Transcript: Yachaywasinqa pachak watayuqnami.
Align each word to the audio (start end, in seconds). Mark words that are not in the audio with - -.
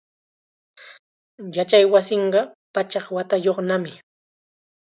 Yachaywasinqa 1.55 2.39
pachak 2.73 3.05
watayuqnami. 3.15 3.91